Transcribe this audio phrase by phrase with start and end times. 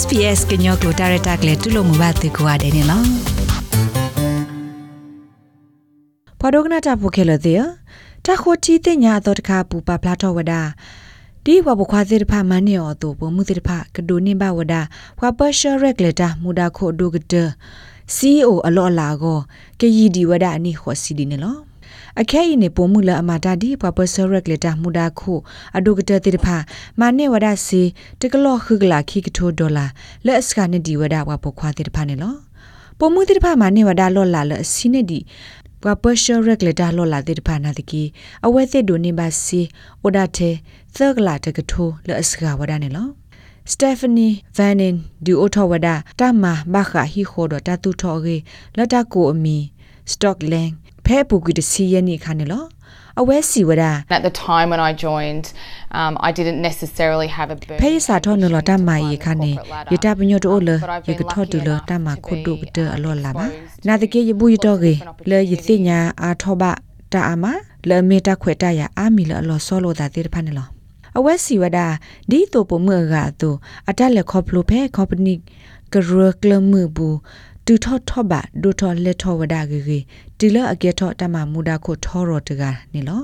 [0.00, 3.06] SPS ကညောကလိုတာရတာကလေတူလို့မဘာတေကွာတယ်နော်
[6.40, 7.62] ဖဒိုကနာတာဖိုခဲလတဲ့
[8.26, 10.62] တခိုတီတဲ့ညာတော့တခါပူပါဖလာတော့ဝဒါ
[11.44, 14.80] ဒီဘဘခွာစေတဖာမန်နီအော်တူဘမှုစေတဖာကဒိုနေဘဝဒါ
[15.18, 17.34] ခွာပရှယ်ရက်လက်တာမူဒါခိုဒိုဂတ
[18.16, 19.38] CEO အလောအလာကို
[19.80, 21.56] ကေယီဒီဝဒါအနိခောစီဒီနေလော
[22.20, 25.32] အခဲဤနေပုံမူလအမာတာဒီပပဆရက်လက်တာမူဒါခု
[25.76, 26.56] အဒုကတတိတဖာ
[27.00, 27.82] မနေဝဒစီ
[28.20, 29.86] တကလော့ခုကလာခိကထိုဒေါ်လာ
[30.26, 32.34] လက်စကနေဒီဝဒါဝပခွာတိတဖာနေလော
[32.98, 35.20] ပုံမူတိတဖာမနေဝဒါလော့လာလစီနေဒီ
[35.82, 38.02] ပပရှရက်လက်တာလော့လာတိတဖာနာတကီ
[38.46, 39.60] အဝဲသစ်ဒိုနေပါစီ
[40.02, 40.54] ဝဒတဲ့
[40.96, 43.08] သကလာတကထိုလက်စကဝဒါနေလော
[43.64, 48.36] Stephanie Vanin du Otowada tama bakha hi khodo ta tu thoge
[48.76, 49.58] lata ko ami
[50.12, 50.72] Stockland
[51.12, 52.64] ဖဲပူကွီတစီယနီခါနေလော
[53.20, 53.84] အဝဲစီဝဒ
[54.18, 55.46] At the time when I joined,
[56.00, 57.78] um, I didn't necessarily have a burn.
[57.82, 59.52] ဖဲစာထောနလတမယခါနေ
[59.92, 60.70] ယတပညိုတိုလ
[61.08, 63.46] ယကထောတူလတမခုဒုပတအလောလာပါ
[63.86, 64.94] နာတကေယဘူးယတော့ကေ
[65.30, 66.62] လေယသိညာအာထောဘ
[67.12, 67.44] တာအမ
[67.88, 70.68] လေမေတာခွေတရအာမီလအလောဆောလိုတာတေဖာနေလော
[71.18, 71.78] အဝဲစီဝဒ
[72.30, 73.50] ဒီတိုပမှုကတူ
[73.90, 75.34] အတက်လက်ခေါပလိုဖဲကော်ပနီ
[75.92, 77.16] ကရကလမှုဘူး
[77.66, 79.98] တူထော့ထော့ပါဒူထော့လက်ထော့ဝဒဂေဂေ
[80.38, 83.22] တီလအကေထော့တမမူဒါခိုထောရောတကနေလော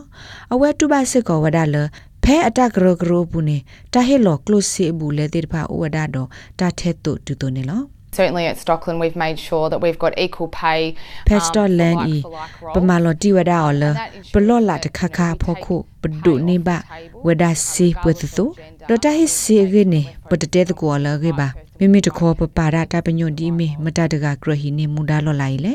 [0.52, 1.76] အဝဲတူပါစစ်ကောဝဒလ
[2.24, 3.56] ဖဲအတကရကရဘူးနေ
[3.92, 6.28] တာဟေလောကလုစီဘူးလေတိဖာဝဒတော့
[6.58, 10.94] တာထဲတုတူတူနေလော Certainly at Stockland, we've made sure that we've got equal pay.
[11.26, 12.76] Pastor um, for Land like i for like roles.
[12.76, 15.76] pamalo ti wada ola And that ensures pelo la that de we khakha take phokhu
[16.02, 18.96] pay pdu ni off ba the table, wada um, si regardless pwethu of gender, do
[18.96, 21.48] ta hi um, si ge ne for pwete de ko la ge ba
[21.80, 24.34] mi mi de kho pa pa ra ta pa nyo di mi mata de ga
[24.40, 25.74] kro hi ni mu da lo lai le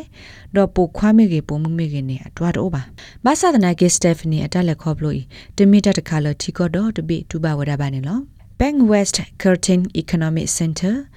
[0.53, 2.83] do pu khwa mi ge pu mu mi ge ne atwa do ba
[3.23, 5.23] ba sa da na ge stephanie atale kho blo i
[5.55, 7.89] de mi ta de kha lo thi ko do de bi tu ba wada ba
[7.93, 8.25] ne lo
[8.59, 11.09] Bank West Curtin Economic Center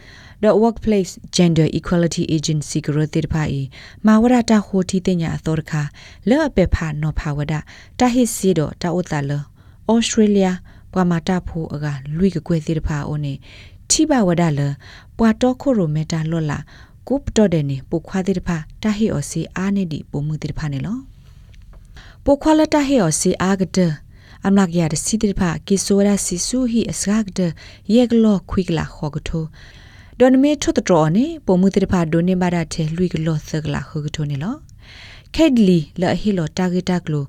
[0.43, 3.61] the workplace gender equality agency ကရတိတဖာဤ
[4.07, 5.83] မာဝရတာဟိုတီတင်ညာအတော်ခါ
[6.29, 7.55] လောအပေဖာနောဖာဝဒ
[7.99, 9.33] တာဟစ်စီတော့တာဥတလ
[9.93, 10.49] ဩစတြေးလျ
[10.93, 11.87] ပွာမာတာဖိုအက
[12.17, 13.35] လွိကကွဲတိတဖာအိုနေ
[13.91, 14.61] ထိဘဝဒလ
[15.19, 16.59] ပွာတော့ခိုရိုမီတာလော်လာ
[17.09, 20.99] ကိုပတော်တဲ့နေပုခွာတိတဖာတာဟီအော်စီအားနေဒီပုံမှုတိတဖာနေလော
[22.25, 23.93] ပုခွာလတာဟီအော်စီအားကတဲ့
[24.47, 27.39] အမလကရတဲ့စီတိဖာကီဆိုရာစီဆူဟီအစက
[30.19, 34.55] ဒယေဂလောခွိကလာခေါကထိုဒွန်မေထွတ်တော်နေပုံမှုတိဖာဒိုနေဘာဒတဲ့လူကလောသကလာခေါကထိုနေလော
[35.35, 37.25] ခက်ဒလီလာဟီလောတာဂီတာကလို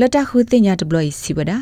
[0.00, 1.52] လတာခုတင်ညာတဘလစီဝဒ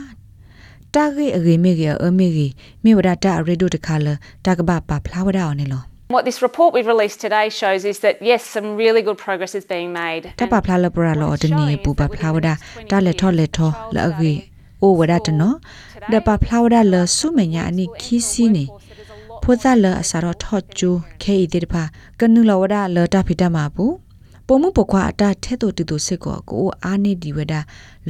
[0.95, 2.47] တာဂီအဂေမေဂေအမေဂေ
[2.85, 4.07] မေဝဒတာရေဒိုတခါလ
[4.47, 5.83] တာကဘပါဖလာဝဒအောင်နေလော
[6.15, 9.65] What this report we've released today shows is that yes, some really good progress is
[9.75, 10.23] being made.
[10.41, 12.49] တပဖလာလပရာလောတနေပူပဖလာဝဒ
[12.91, 14.33] တာလက်ထောလက်ထောလအဂေ
[14.83, 15.53] အိုဝဒတနော
[16.13, 18.65] ဒပဖလာဝဒလဆုမညာအနိခီစီနေ
[19.43, 20.91] ဖိုဇာလအစာတော့ထော့ကျူ
[21.23, 21.83] ခဲဤတိတဖာ
[22.21, 23.95] ကနုလဝဒလတာဖိတမှာဘူး
[24.47, 27.55] ပုံမှုပခွာအတာထဲတူတူစစ်ကောကိုအာနေဒီဝဒ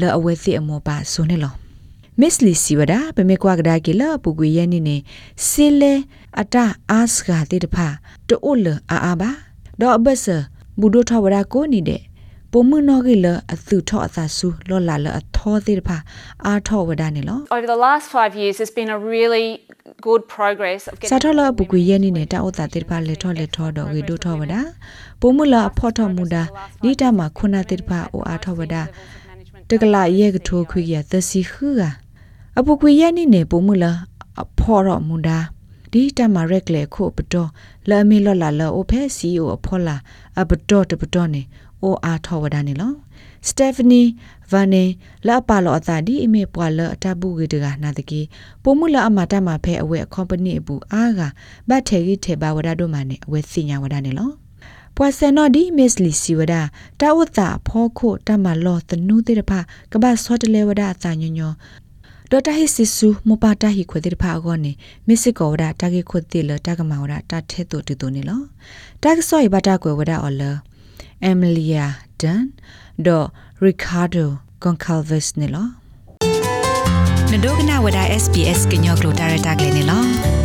[0.00, 1.54] လအဝဲစစ်အမောပါဆိုနေလော
[2.20, 4.96] မစ်လီစီဝဒပမေကွာကဒါကီလပူကွေယနေနေ
[5.48, 5.94] စီလေ
[6.40, 7.86] အတာအာစကတိတဖာ
[8.28, 9.30] တိုးလအာအာပါ
[9.80, 10.26] ဒေါ်ဘဆ
[10.80, 12.00] ဘူဒိုထဝဒကိုနေတဲ့
[12.54, 15.96] ပုံမှုနောကီလအသူထော့အသာစုလော်လာလအထောတိတဖာ
[16.46, 19.46] အာထောဝဒနေလော Over the last five years, there's been a really
[20.06, 24.54] good progress of စာ getting ထောလပုကွေရဲ့နေနဲ့တာဥတာတေပါလေထောလေထောတော့ဝေဒိုထောဝဒ
[25.20, 26.42] ပုံမလာအဖော့ထောမူတာ
[26.84, 28.76] နိတမှာခုနာတေပါအိုအားထောဝဒ
[29.70, 31.82] တကလာရဲ့ကထိုးခွေရသစီခူက
[32.58, 33.92] အပုကွေရဲ့နေနဲ့ပုံမလာ
[34.42, 35.38] အဖော့တော့မူတာ
[35.92, 37.50] ဒီတမှာရက်လေခုပတော်
[37.90, 39.96] လာမီလော်လာလောအိုဖဲစီအိုအဖော်လာ
[40.40, 41.42] အပတော်တပတော်နေ
[41.82, 42.92] အိုအားထောဝဒနေလော
[43.48, 44.02] စတေဖနီ
[44.50, 44.84] ဗန်နေ
[45.26, 48.20] လာပါလောအတာဒီအမေပွာလအတဘူးကေတကနာတကေ
[48.62, 51.20] ပုံမှုလာအမတာမှာဖဲအဝဲအကော်ပနီအပူအားက
[51.68, 54.30] ဘတ်ထေကြီးထေပါဝဒတို့မှာနေအဝဲစညာဝဒနေလော
[54.96, 56.54] ပွာဆန်နော်ဒီမစ်လီစီဝဒ
[57.00, 59.52] တာဝတာဖောခိုတမလောတနုတေတဖ
[59.92, 61.52] ကဘာစောတလေဝဒအတာညညော
[62.34, 64.72] ဒေါ်တာဟိစစ်ဆူမပတာဟိခွေတေတဖအောနေ
[65.06, 68.40] မစ်စစ်ကောဝဒတာကေခွတေလတာကမဝဒတာထဲတူတူနေလော
[69.02, 70.42] တာကဆောယဘတာကွယ်ဝဒအော်လ
[71.30, 71.86] Emilia
[72.20, 72.44] Dunn
[73.06, 73.26] ဒေါ်
[73.66, 74.26] Ricardo
[74.62, 75.66] Goncalves နေလော
[77.30, 80.41] နဒိုကနာဝဒ SPS ကညောကလိုတာရတာကလေးနေလော